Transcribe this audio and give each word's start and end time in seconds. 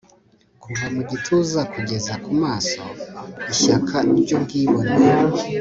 Kuva 0.63 0.85
mu 0.95 1.01
gituza 1.09 1.61
kugeza 1.73 2.13
kumaso 2.23 2.83
ishyaka 3.51 3.95
ryubwibone 4.19 4.93